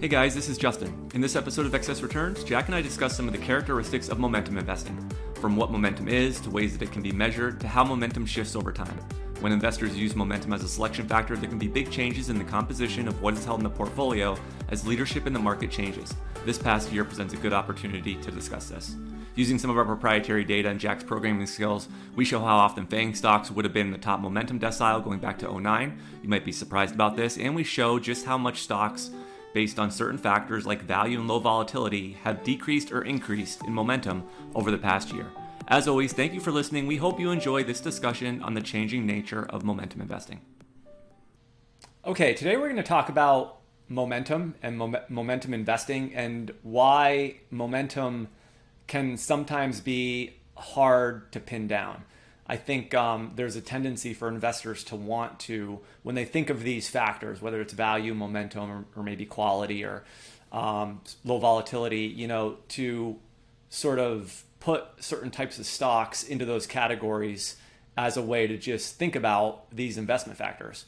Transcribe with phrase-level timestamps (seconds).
[0.00, 1.10] Hey guys, this is Justin.
[1.14, 4.20] In this episode of Excess Returns, Jack and I discuss some of the characteristics of
[4.20, 4.96] momentum investing,
[5.40, 8.54] from what momentum is to ways that it can be measured to how momentum shifts
[8.54, 8.96] over time.
[9.40, 12.44] When investors use momentum as a selection factor, there can be big changes in the
[12.44, 14.38] composition of what is held in the portfolio
[14.68, 16.14] as leadership in the market changes.
[16.46, 18.94] This past year presents a good opportunity to discuss this.
[19.34, 23.16] Using some of our proprietary data and Jack's programming skills, we show how often FANG
[23.16, 25.98] stocks would have been in the top momentum decile going back to 09.
[26.22, 29.10] You might be surprised about this, and we show just how much stocks
[29.52, 34.24] based on certain factors like value and low volatility have decreased or increased in momentum
[34.54, 35.26] over the past year.
[35.68, 36.86] As always, thank you for listening.
[36.86, 40.40] We hope you enjoy this discussion on the changing nature of momentum investing.
[42.06, 48.28] Okay, today we're going to talk about momentum and mom- momentum investing and why momentum
[48.86, 52.04] can sometimes be hard to pin down.
[52.48, 56.62] I think um, there's a tendency for investors to want to, when they think of
[56.62, 60.04] these factors, whether it's value, momentum, or, or maybe quality or
[60.50, 63.16] um, low volatility, you know, to
[63.68, 67.56] sort of put certain types of stocks into those categories
[67.96, 70.86] as a way to just think about these investment factors.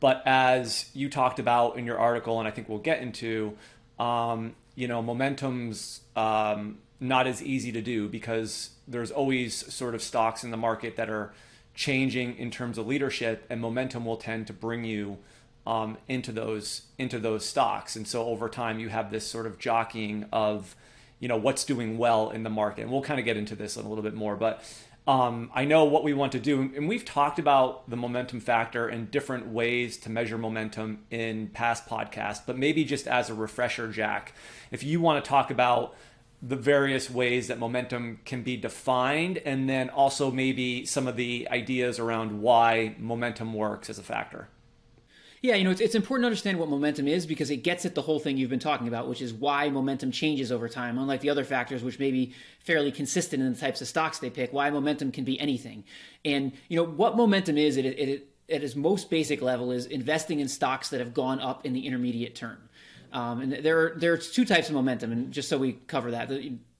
[0.00, 3.56] But as you talked about in your article, and I think we'll get into,
[3.98, 10.02] um, you know, momentum's um, not as easy to do because there's always sort of
[10.02, 11.32] stocks in the market that are
[11.74, 15.18] changing in terms of leadership, and momentum will tend to bring you
[15.66, 17.96] um, into those into those stocks.
[17.96, 20.76] And so over time, you have this sort of jockeying of
[21.22, 23.76] you know what's doing well in the market and we'll kind of get into this
[23.76, 24.62] a little bit more but
[25.06, 28.88] um, i know what we want to do and we've talked about the momentum factor
[28.88, 33.86] and different ways to measure momentum in past podcasts but maybe just as a refresher
[33.86, 34.34] jack
[34.72, 35.94] if you want to talk about
[36.42, 41.48] the various ways that momentum can be defined and then also maybe some of the
[41.50, 44.48] ideas around why momentum works as a factor
[45.42, 47.96] yeah, you know, it's, it's important to understand what momentum is because it gets at
[47.96, 51.20] the whole thing you've been talking about, which is why momentum changes over time, unlike
[51.20, 54.52] the other factors, which may be fairly consistent in the types of stocks they pick,
[54.52, 55.82] why momentum can be anything.
[56.24, 60.38] And, you know, what momentum is at, at, at its most basic level is investing
[60.38, 62.68] in stocks that have gone up in the intermediate term.
[63.12, 66.30] Um, and there are, there's two types of momentum, and just so we cover that,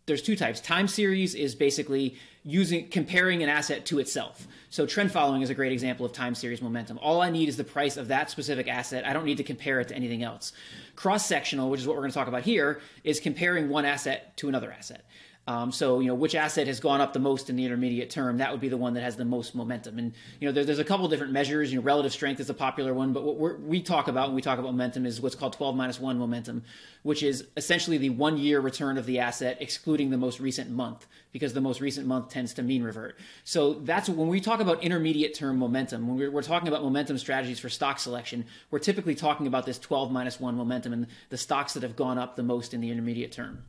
[0.06, 0.60] there's two types.
[0.60, 4.48] Time series is basically using comparing an asset to itself.
[4.70, 6.98] So trend following is a great example of time series momentum.
[6.98, 9.06] All I need is the price of that specific asset.
[9.06, 10.52] I don't need to compare it to anything else.
[10.96, 14.36] Cross sectional, which is what we're going to talk about here, is comparing one asset
[14.38, 15.04] to another asset.
[15.48, 18.38] Um, so, you know, which asset has gone up the most in the intermediate term?
[18.38, 19.98] That would be the one that has the most momentum.
[19.98, 21.72] And, you know, there, there's a couple different measures.
[21.72, 24.42] You know, relative strength is a popular one, but what we talk about when we
[24.42, 26.62] talk about momentum is what's called 12 minus 1 momentum,
[27.02, 31.08] which is essentially the one year return of the asset, excluding the most recent month,
[31.32, 33.18] because the most recent month tends to mean revert.
[33.42, 37.18] So that's when we talk about intermediate term momentum, when we're, we're talking about momentum
[37.18, 41.36] strategies for stock selection, we're typically talking about this 12 minus 1 momentum and the
[41.36, 43.64] stocks that have gone up the most in the intermediate term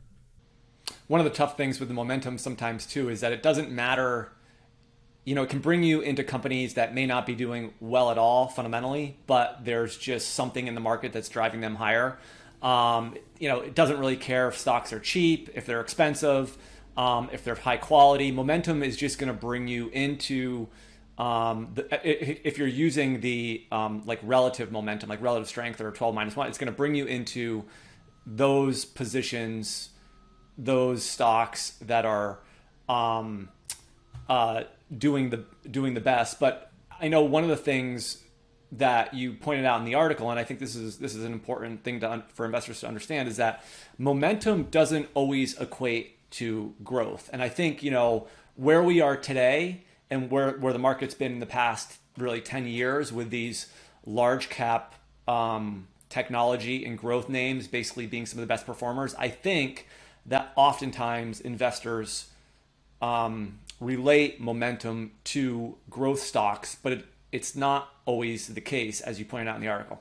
[1.06, 4.32] one of the tough things with the momentum sometimes too is that it doesn't matter
[5.24, 8.18] you know it can bring you into companies that may not be doing well at
[8.18, 12.18] all fundamentally but there's just something in the market that's driving them higher.
[12.62, 16.56] Um, you know it doesn't really care if stocks are cheap if they're expensive
[16.96, 18.30] um, if they're high quality.
[18.30, 20.68] Momentum is just going to bring you into
[21.18, 26.14] um, the, if you're using the um, like relative momentum like relative strength or 12
[26.14, 27.64] minus 1 it's going to bring you into
[28.26, 29.90] those positions
[30.56, 32.38] those stocks that are
[32.88, 33.48] um,
[34.28, 34.64] uh,
[34.96, 36.38] doing the doing the best.
[36.40, 36.70] But
[37.00, 38.22] I know one of the things
[38.72, 41.32] that you pointed out in the article, and I think this is this is an
[41.32, 43.64] important thing to, for investors to understand, is that
[43.98, 47.30] momentum doesn't always equate to growth.
[47.32, 48.26] And I think you know
[48.56, 52.66] where we are today and where where the market's been in the past really ten
[52.66, 53.68] years with these
[54.06, 54.94] large cap
[55.26, 59.14] um, technology and growth names basically being some of the best performers.
[59.16, 59.88] I think
[60.26, 62.30] that oftentimes investors
[63.02, 69.24] um, relate momentum to growth stocks, but it, it's not always the case, as you
[69.24, 70.00] pointed out in the article.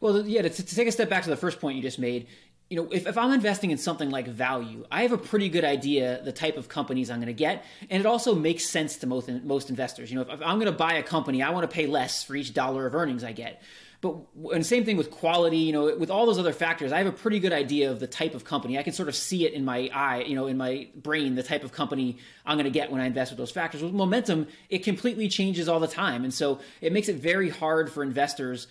[0.00, 2.26] Well, yeah, to, to, take a step back to the first point you just made,
[2.68, 5.64] you know, if, if I'm investing in something like value, I have a pretty good
[5.64, 9.06] idea the type of companies I'm going to get, and it also makes sense to
[9.06, 10.10] most most investors.
[10.10, 12.24] You know, if, if I'm going to buy a company, I want to pay less
[12.24, 13.62] for each dollar of earnings I get.
[14.00, 14.16] But
[14.52, 17.12] and same thing with quality, you know, with all those other factors, I have a
[17.12, 18.78] pretty good idea of the type of company.
[18.78, 21.42] I can sort of see it in my eye, you know, in my brain, the
[21.42, 23.82] type of company I'm going to get when I invest with those factors.
[23.82, 27.90] With momentum, it completely changes all the time, and so it makes it very hard
[27.90, 28.66] for investors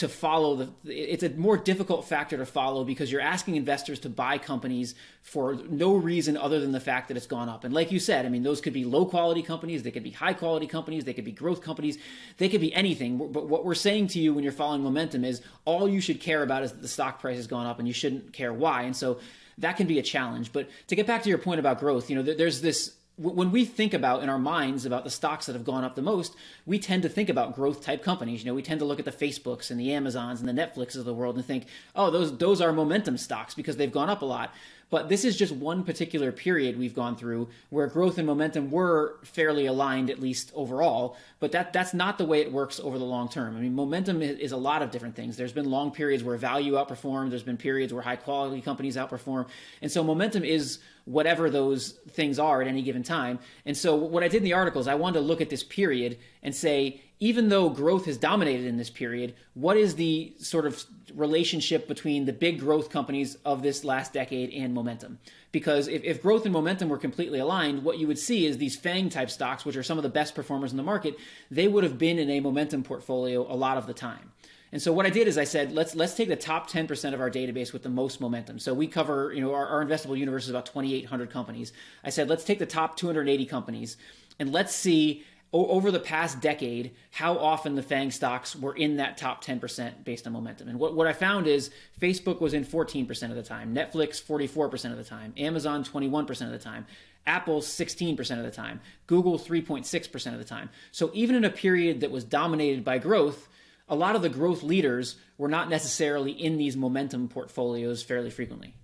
[0.00, 4.08] to follow the it's a more difficult factor to follow because you're asking investors to
[4.08, 7.64] buy companies for no reason other than the fact that it's gone up.
[7.64, 10.10] And like you said i mean those could be low quality companies they could be
[10.10, 11.98] high quality companies they could be growth companies
[12.38, 13.18] they could be anything.
[13.18, 16.42] But what we're saying to you when you're following momentum is all you should care
[16.42, 18.82] about is that the stock price has gone up and you shouldn't care why.
[18.82, 19.20] And so
[19.58, 20.50] that can be a challenge.
[20.50, 23.66] But to get back to your point about growth you know there's this when we
[23.66, 26.34] think about in our minds about the stocks that have gone up the most,
[26.64, 28.42] we tend to think about growth type companies.
[28.42, 30.96] You know, we tend to look at the Facebooks and the Amazons and the Netflixes
[30.96, 34.22] of the world and think, oh, those those are momentum stocks because they've gone up
[34.22, 34.54] a lot.
[34.90, 39.18] But this is just one particular period we've gone through where growth and momentum were
[39.22, 41.16] fairly aligned, at least overall.
[41.38, 43.56] But that that's not the way it works over the long term.
[43.56, 45.36] I mean, momentum is a lot of different things.
[45.36, 47.30] There's been long periods where value outperformed.
[47.30, 49.46] There's been periods where high quality companies outperform.
[49.80, 53.38] And so momentum is whatever those things are at any given time.
[53.64, 55.62] And so what I did in the article is I wanted to look at this
[55.62, 60.64] period and say, even though growth has dominated in this period, what is the sort
[60.64, 60.82] of
[61.14, 65.18] relationship between the big growth companies of this last decade and momentum?
[65.52, 68.74] Because if, if growth and momentum were completely aligned, what you would see is these
[68.74, 71.18] FANG type stocks, which are some of the best performers in the market,
[71.50, 74.32] they would have been in a momentum portfolio a lot of the time.
[74.72, 77.20] And so what I did is I said, let's let's take the top 10% of
[77.20, 78.60] our database with the most momentum.
[78.60, 81.72] So we cover, you know, our, our investable universe is about 2,800 companies.
[82.04, 83.96] I said, let's take the top 280 companies
[84.38, 89.18] and let's see over the past decade how often the FANG stocks were in that
[89.18, 90.68] top 10% based on momentum.
[90.68, 91.70] And what, what I found is
[92.00, 96.52] Facebook was in 14% of the time, Netflix 44% of the time, Amazon 21% of
[96.52, 96.86] the time,
[97.26, 100.70] Apple 16% of the time, Google 3.6% of the time.
[100.92, 103.48] So even in a period that was dominated by growth,
[103.88, 108.74] a lot of the growth leaders were not necessarily in these momentum portfolios fairly frequently.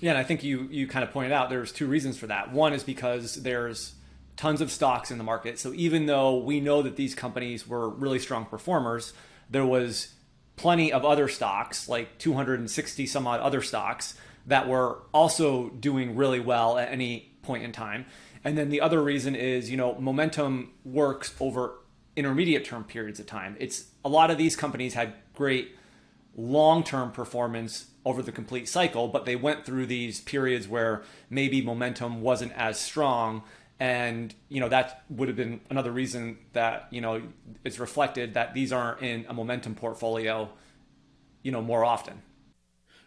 [0.00, 2.52] Yeah, and I think you you kind of pointed out there's two reasons for that.
[2.52, 3.94] One is because there's
[4.38, 5.58] tons of stocks in the market.
[5.58, 9.12] So even though we know that these companies were really strong performers,
[9.50, 10.14] there was
[10.56, 14.14] plenty of other stocks, like 260 some odd other stocks,
[14.46, 18.06] that were also doing really well at any point in time.
[18.44, 21.74] And then the other reason is, you know, momentum works over
[22.14, 23.56] intermediate term periods of time.
[23.58, 25.76] It's a lot of these companies had great
[26.36, 31.60] long term performance over the complete cycle, but they went through these periods where maybe
[31.60, 33.42] momentum wasn't as strong
[33.80, 37.22] and you know that would have been another reason that you know
[37.64, 40.48] it's reflected that these aren't in a momentum portfolio
[41.42, 42.22] you know more often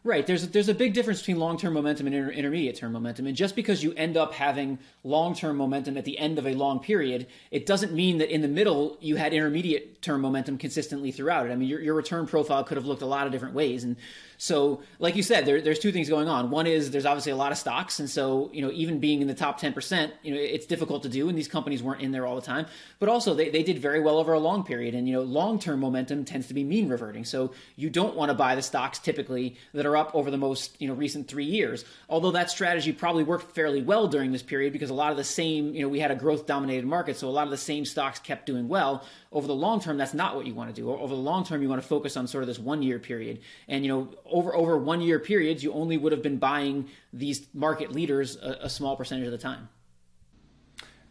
[0.04, 0.26] Right.
[0.26, 3.36] There's there's a big difference between long term momentum and inter- intermediate term momentum, and
[3.36, 6.80] just because you end up having long term momentum at the end of a long
[6.80, 11.46] period, it doesn't mean that in the middle you had intermediate term momentum consistently throughout
[11.46, 11.52] it.
[11.52, 13.96] I mean, your your return profile could have looked a lot of different ways, and
[14.42, 16.50] so, like you said, there, there's two things going on.
[16.50, 19.28] One is there's obviously a lot of stocks, and so you know even being in
[19.28, 22.26] the top 10%, you know it's difficult to do, and these companies weren't in there
[22.26, 22.66] all the time.
[22.98, 25.80] But also they, they did very well over a long period, and you know long-term
[25.80, 27.24] momentum tends to be mean reverting.
[27.24, 30.76] So you don't want to buy the stocks typically that are up over the most
[30.82, 31.86] you know recent three years.
[32.10, 35.24] Although that strategy probably worked fairly well during this period because a lot of the
[35.24, 37.86] same you know we had a growth dominated market, so a lot of the same
[37.86, 39.06] stocks kept doing well.
[39.32, 40.92] Over the long term, that's not what you want to do.
[40.92, 43.40] Over the long term, you want to focus on sort of this one year period,
[43.68, 47.48] and you know over over one year periods, you only would have been buying these
[47.54, 49.70] market leaders a, a small percentage of the time.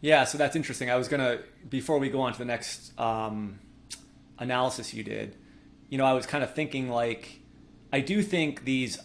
[0.02, 0.90] Yeah, so that's interesting.
[0.90, 3.58] I was gonna before we go on to the next um,
[4.38, 5.36] analysis you did,
[5.88, 7.40] you know, I was kind of thinking like,
[7.92, 8.98] I do think these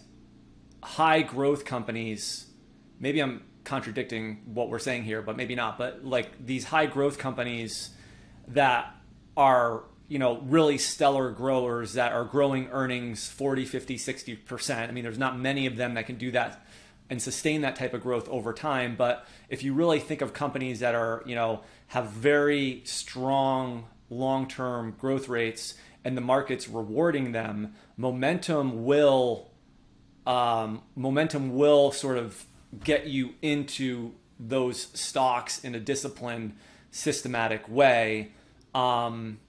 [0.84, 2.46] high growth companies,
[3.00, 5.78] maybe I'm contradicting what we're saying here, but maybe not.
[5.78, 7.90] But like these high growth companies
[8.50, 8.95] that
[9.36, 15.04] are you know really stellar growers that are growing earnings 40 50 60% i mean
[15.04, 16.66] there's not many of them that can do that
[17.10, 18.96] and sustain that type of growth over time.
[18.96, 24.96] But if you really think of companies that are you know have very strong long-term
[25.00, 29.50] growth rates and the market's rewarding them momentum will
[30.28, 32.46] um, momentum will sort of
[32.84, 36.56] get you into those stocks in a disciplined
[36.92, 38.32] systematic way
[38.76, 39.40] um,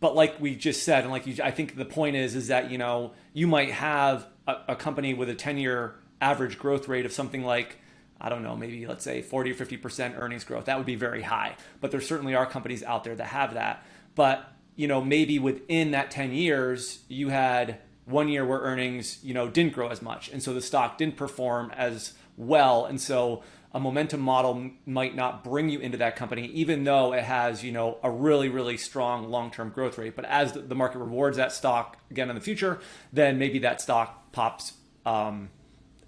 [0.00, 2.70] but like we just said, and like you, I think the point is, is that
[2.70, 7.12] you know you might have a, a company with a ten-year average growth rate of
[7.12, 7.76] something like
[8.20, 10.66] I don't know, maybe let's say 40 or 50% earnings growth.
[10.66, 11.56] That would be very high.
[11.80, 13.82] But there certainly are companies out there that have that.
[14.14, 14.46] But,
[14.76, 19.48] you know, maybe within that 10 years, you had one year where earnings, you know,
[19.48, 20.28] didn't grow as much.
[20.30, 22.86] And so the stock didn't perform as well.
[22.86, 23.42] And so
[23.72, 27.70] a momentum model might not bring you into that company, even though it has, you
[27.70, 30.16] know, a really, really strong long-term growth rate.
[30.16, 32.80] But as the market rewards that stock again in the future,
[33.12, 34.72] then maybe that stock pops
[35.06, 35.50] um,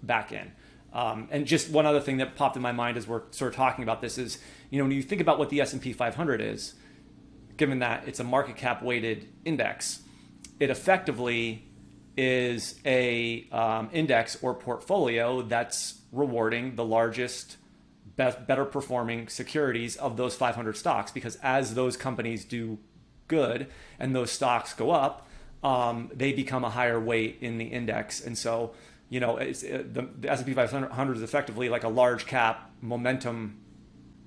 [0.01, 0.51] back in.
[0.91, 3.55] Um, and just one other thing that popped in my mind as we're sort of
[3.55, 6.75] talking about this is, you know, when you think about what the S&P 500 is,
[7.57, 10.01] given that it's a market cap weighted index,
[10.59, 11.65] it effectively
[12.15, 17.57] is a um, index or portfolio that's rewarding the largest
[18.15, 22.77] best, better performing securities of those 500 stocks because as those companies do
[23.27, 23.67] good
[23.99, 25.27] and those stocks go up
[25.63, 28.21] um, they become a higher weight in the index.
[28.21, 28.73] And so
[29.09, 33.59] you know it, uh, the, the s&p 500 is effectively like a large cap momentum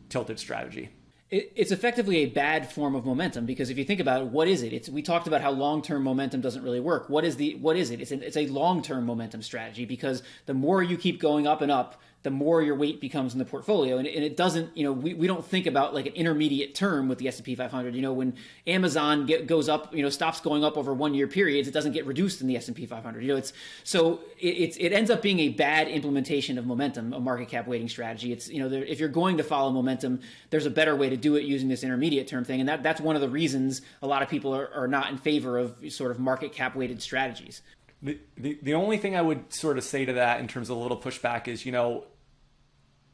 [0.09, 0.91] tilted strategy
[1.31, 4.63] it's effectively a bad form of momentum because if you think about it, what is
[4.63, 4.73] it?
[4.73, 7.11] It's we talked about how long-term momentum doesn't really work.
[7.11, 8.01] What is the what is it?
[8.01, 12.01] It's, it's a long-term momentum strategy because the more you keep going up and up,
[12.27, 13.99] the more your weight becomes in the portfolio.
[13.99, 17.09] And, and it doesn't, you know, we, we don't think about like an intermediate term
[17.09, 17.95] with the S&P 500.
[17.95, 18.35] You know, when
[18.67, 21.93] Amazon get, goes up, you know, stops going up over one year periods, it doesn't
[21.93, 23.23] get reduced in the S&P 500.
[23.23, 23.53] You know, it's
[23.85, 27.69] so it, it's, it ends up being a bad implementation of momentum, a market cap
[27.69, 28.33] weighting strategy.
[28.33, 30.19] It's, you know, there, if you're going to follow momentum,
[30.51, 32.59] there's a better way to do it using this intermediate term thing.
[32.59, 35.17] And that, that's one of the reasons a lot of people are, are not in
[35.17, 37.63] favor of sort of market cap weighted strategies.
[38.03, 40.77] The, the, the only thing I would sort of say to that in terms of
[40.77, 42.05] a little pushback is, you know,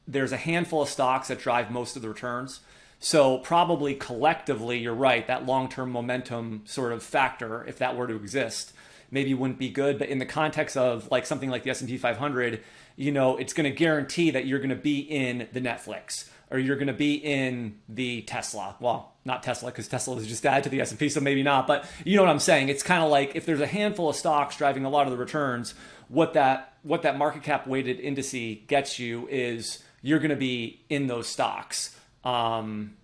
[0.06, 2.61] there's a handful of stocks that drive most of the returns.
[2.99, 5.26] So probably collectively, you're right.
[5.26, 8.73] That long-term momentum sort of factor, if that were to exist,
[9.11, 9.99] maybe wouldn't be good.
[9.99, 12.62] But in the context of like something like the S&P 500,
[12.97, 16.59] you know, it's going to guarantee that you're going to be in the Netflix or
[16.59, 18.76] you're going to be in the Tesla.
[18.78, 21.66] Well, not Tesla because Tesla is just added to the S&P, so maybe not.
[21.66, 22.68] But you know what I'm saying?
[22.68, 25.16] It's kind of like if there's a handful of stocks driving a lot of the
[25.16, 25.75] returns,
[26.09, 30.85] what that what that market cap weighted indice gets you is you're going to be
[30.88, 32.97] in those stocks um,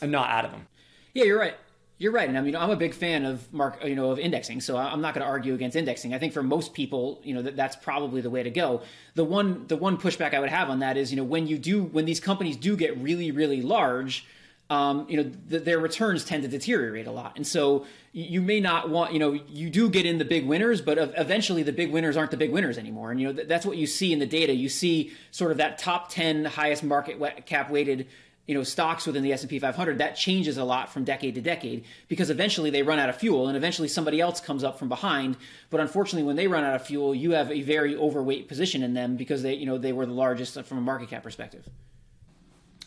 [0.00, 0.66] and not out of them.
[1.14, 1.54] Yeah, you're right.
[1.98, 4.60] You're right, and I mean I'm a big fan of mark, you know, of indexing.
[4.60, 6.12] So I'm not going to argue against indexing.
[6.12, 8.82] I think for most people, you know, that, that's probably the way to go.
[9.14, 11.56] The one, the one pushback I would have on that is, you know, when you
[11.56, 14.26] do, when these companies do get really, really large,
[14.68, 17.34] um, you know, th- their returns tend to deteriorate a lot.
[17.36, 20.80] And so you may not want, you know, you do get in the big winners,
[20.80, 23.10] but eventually the big winners aren't the big winners anymore.
[23.10, 24.54] And, you know, th- that's what you see in the data.
[24.54, 28.08] You see sort of that top 10 highest market cap weighted,
[28.46, 29.98] you know, stocks within the S&P 500.
[29.98, 33.46] That changes a lot from decade to decade because eventually they run out of fuel
[33.46, 35.36] and eventually somebody else comes up from behind.
[35.70, 38.94] But unfortunately, when they run out of fuel, you have a very overweight position in
[38.94, 41.68] them because they, you know, they were the largest from a market cap perspective.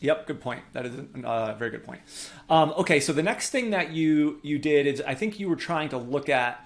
[0.02, 0.62] Yep, good point.
[0.74, 2.02] That is a uh, very good point.
[2.50, 5.58] Um, okay, so the next thing that you you did is I think you were
[5.58, 6.66] trying to look at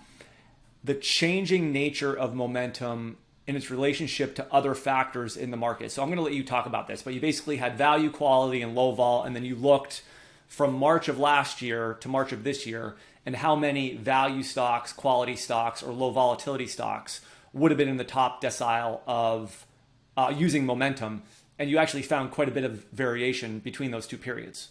[0.83, 5.91] the changing nature of momentum in its relationship to other factors in the market.
[5.91, 8.61] So I'm going to let you talk about this, but you basically had value, quality,
[8.61, 10.03] and low vol, and then you looked
[10.47, 14.93] from March of last year to March of this year, and how many value stocks,
[14.93, 17.21] quality stocks, or low volatility stocks
[17.53, 19.65] would have been in the top decile of
[20.15, 21.23] uh, using momentum
[21.59, 24.69] and you actually found quite a bit of variation between those two periods.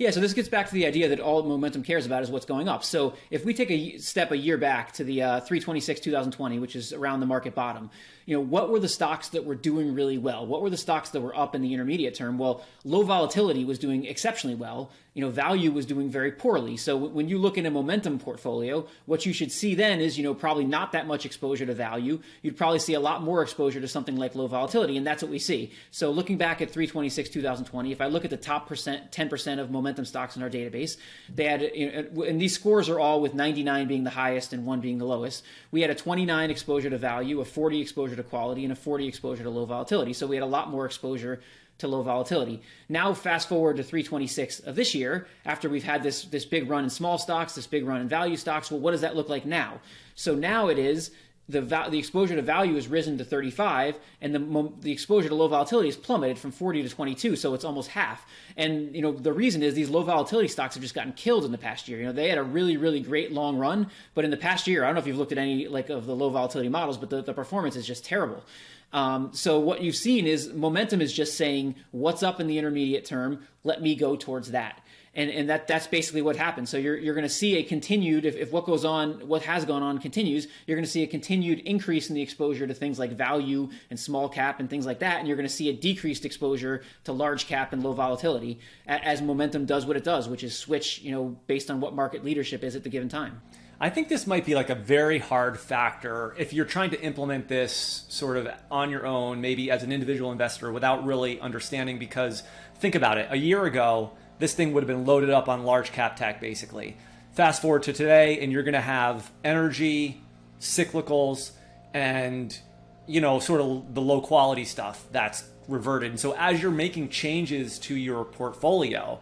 [0.00, 2.46] Yeah, so this gets back to the idea that all momentum cares about is what's
[2.46, 2.84] going up.
[2.84, 6.74] So if we take a step a year back to the uh, 326 2020, which
[6.74, 7.90] is around the market bottom,
[8.24, 10.46] you know, what were the stocks that were doing really well?
[10.46, 12.38] What were the stocks that were up in the intermediate term?
[12.38, 14.90] Well, low volatility was doing exceptionally well.
[15.12, 16.76] You know, value was doing very poorly.
[16.76, 20.22] So when you look in a momentum portfolio, what you should see then is, you
[20.22, 22.20] know, probably not that much exposure to value.
[22.42, 25.30] You'd probably see a lot more exposure to something like low volatility, and that's what
[25.32, 25.72] we see.
[25.90, 29.72] So looking back at 326 2020, if I look at the top percent 10% of
[29.72, 30.96] momentum stocks in our database,
[31.34, 34.64] they had you know, and these scores are all with 99 being the highest and
[34.64, 35.44] 1 being the lowest.
[35.72, 39.08] We had a 29 exposure to value, a 40 exposure to quality and a 40
[39.08, 40.12] exposure to low volatility.
[40.12, 41.40] So we had a lot more exposure
[41.80, 42.62] to low volatility.
[42.88, 46.84] Now, fast forward to 326 of this year, after we've had this this big run
[46.84, 48.70] in small stocks, this big run in value stocks.
[48.70, 49.80] Well, what does that look like now?
[50.14, 51.10] So now it is
[51.50, 51.60] the
[51.90, 55.88] the exposure to value has risen to 35, and the the exposure to low volatility
[55.88, 58.26] has plummeted from 40 to 22, so it's almost half.
[58.56, 61.52] And you know the reason is these low volatility stocks have just gotten killed in
[61.52, 61.98] the past year.
[61.98, 64.84] You know they had a really really great long run, but in the past year,
[64.84, 67.10] I don't know if you've looked at any like of the low volatility models, but
[67.10, 68.44] the, the performance is just terrible.
[68.92, 73.04] Um, so what you've seen is momentum is just saying what's up in the intermediate
[73.04, 73.46] term.
[73.62, 74.80] Let me go towards that
[75.14, 76.70] and and that that's basically what happens.
[76.70, 79.64] So you're you're going to see a continued if, if what goes on what has
[79.64, 82.98] gone on continues, you're going to see a continued increase in the exposure to things
[82.98, 85.72] like value and small cap and things like that, and you're going to see a
[85.72, 90.44] decreased exposure to large cap and low volatility as momentum does what it does, which
[90.44, 93.40] is switch you know based on what market leadership is at the given time.
[93.82, 97.48] I think this might be like a very hard factor if you're trying to implement
[97.48, 101.98] this sort of on your own, maybe as an individual investor without really understanding.
[101.98, 102.42] Because
[102.78, 105.92] think about it a year ago, this thing would have been loaded up on large
[105.92, 106.98] cap tech basically.
[107.32, 110.20] Fast forward to today, and you're going to have energy,
[110.60, 111.52] cyclicals,
[111.94, 112.58] and
[113.06, 116.10] you know, sort of the low quality stuff that's reverted.
[116.10, 119.20] And so as you're making changes to your portfolio,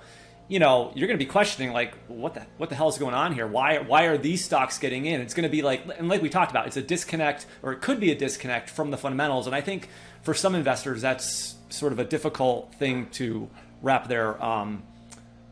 [0.49, 3.14] you know, you're going to be questioning like, what the what the hell is going
[3.14, 3.47] on here?
[3.47, 5.21] Why why are these stocks getting in?
[5.21, 7.83] It's going to be like, and like we talked about, it's a disconnect, or it
[7.83, 9.47] could be a disconnect from the fundamentals.
[9.47, 9.88] And I think
[10.23, 13.50] for some investors, that's sort of a difficult thing to
[13.83, 14.83] wrap their um,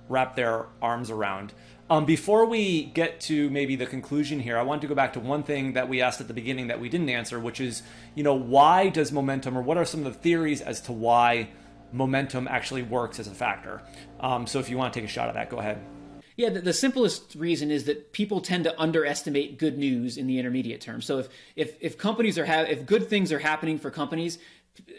[0.09, 1.53] wrap their arms around.
[1.89, 5.21] Um, before we get to maybe the conclusion here, I want to go back to
[5.21, 7.83] one thing that we asked at the beginning that we didn't answer, which is,
[8.17, 11.49] you know, why does momentum, or what are some of the theories as to why
[11.97, 13.83] momentum actually works as a factor?
[14.21, 15.81] Um, so if you want to take a shot at that, go ahead.
[16.37, 20.39] Yeah, the, the, simplest reason is that people tend to underestimate good news in the
[20.39, 21.01] intermediate term.
[21.01, 24.39] So if if if companies are if good things are happening for companies,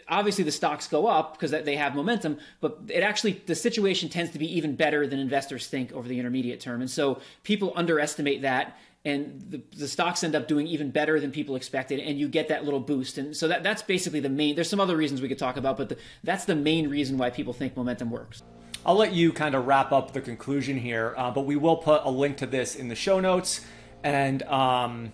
[0.08, 4.32] obviously the stocks go up because they have momentum, but it actually the situation tends
[4.32, 8.42] to be even better than investors think over the intermediate term, and so people underestimate
[8.42, 8.76] that.
[9.04, 12.48] And the, the stocks end up doing even better than people expected, and you get
[12.48, 13.16] that little boost.
[13.16, 14.54] And so that, that's basically the main.
[14.54, 17.30] There's some other reasons we could talk about, but the, that's the main reason why
[17.30, 18.42] people think momentum works.
[18.84, 22.02] I'll let you kind of wrap up the conclusion here, uh, but we will put
[22.04, 23.64] a link to this in the show notes.
[24.02, 25.12] And, um,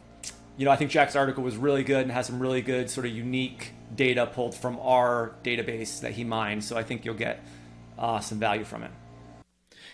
[0.57, 3.07] you know, I think Jack's article was really good and has some really good sort
[3.07, 6.65] of unique data pulled from our database that he mined.
[6.65, 7.45] So I think you'll get
[7.99, 8.91] uh, some value from it.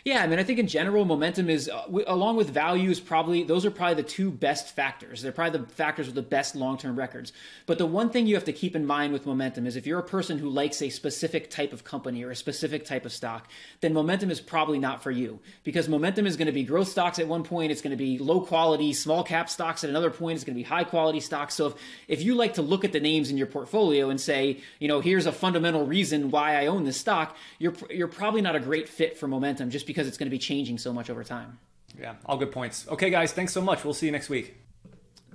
[0.04, 3.00] Yeah, I mean, I think in general, momentum is uh, w- along with values.
[3.00, 5.20] Probably those are probably the two best factors.
[5.20, 7.32] They're probably the factors with the best long-term records.
[7.66, 9.98] But the one thing you have to keep in mind with momentum is if you're
[9.98, 13.50] a person who likes a specific type of company or a specific type of stock,
[13.80, 17.18] then momentum is probably not for you because momentum is going to be growth stocks
[17.18, 17.70] at one point.
[17.70, 20.36] It's going to be low quality small cap stocks at another point.
[20.36, 21.54] It's going to be high quality stocks.
[21.54, 21.74] So if
[22.08, 25.00] if you like to look at the names in your portfolio and say, you know,
[25.00, 28.88] here's a fundamental reason why I own this stock, you're you're probably not a great
[28.88, 31.58] fit for momentum just because it's going to be changing so much over time.
[32.00, 32.86] Yeah, all good points.
[32.88, 33.82] Okay, guys, thanks so much.
[33.82, 34.54] We'll see you next week.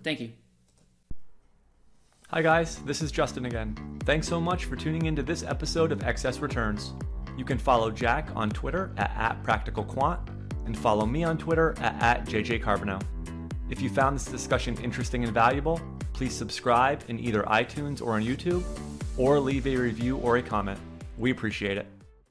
[0.01, 0.31] Thank you.
[2.29, 3.75] Hi, guys, this is Justin again.
[4.05, 6.93] Thanks so much for tuning into this episode of Excess Returns.
[7.37, 10.19] You can follow Jack on Twitter at, at PracticalQuant
[10.65, 13.01] and follow me on Twitter at, at JJCarbonneau.
[13.69, 15.81] If you found this discussion interesting and valuable,
[16.13, 18.63] please subscribe in either iTunes or on YouTube,
[19.17, 20.79] or leave a review or a comment.
[21.17, 21.87] We appreciate it.